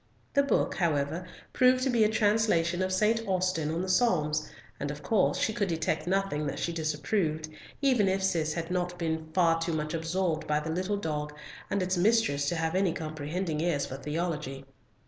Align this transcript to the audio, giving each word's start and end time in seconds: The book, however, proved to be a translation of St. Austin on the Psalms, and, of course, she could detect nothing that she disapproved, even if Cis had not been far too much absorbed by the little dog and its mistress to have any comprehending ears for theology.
The 0.33 0.41
book, 0.41 0.77
however, 0.77 1.27
proved 1.53 1.83
to 1.83 1.91
be 1.91 2.03
a 2.03 2.09
translation 2.09 2.81
of 2.81 2.91
St. 2.91 3.21
Austin 3.27 3.69
on 3.69 3.83
the 3.83 3.87
Psalms, 3.87 4.49
and, 4.79 4.89
of 4.89 5.03
course, 5.03 5.37
she 5.37 5.53
could 5.53 5.67
detect 5.67 6.07
nothing 6.07 6.47
that 6.47 6.57
she 6.57 6.73
disapproved, 6.73 7.49
even 7.83 8.07
if 8.07 8.23
Cis 8.23 8.55
had 8.55 8.71
not 8.71 8.97
been 8.97 9.29
far 9.35 9.61
too 9.61 9.73
much 9.73 9.93
absorbed 9.93 10.47
by 10.47 10.59
the 10.59 10.71
little 10.71 10.97
dog 10.97 11.33
and 11.69 11.83
its 11.83 11.97
mistress 11.97 12.49
to 12.49 12.55
have 12.55 12.73
any 12.73 12.93
comprehending 12.93 13.61
ears 13.61 13.85
for 13.85 13.95
theology. 13.97 14.65